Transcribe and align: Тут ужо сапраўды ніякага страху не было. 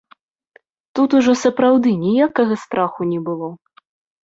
Тут 0.99 1.09
ужо 1.19 1.35
сапраўды 1.43 1.93
ніякага 2.05 2.59
страху 2.65 3.01
не 3.13 3.19
было. 3.31 3.53